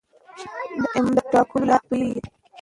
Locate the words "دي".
2.23-2.29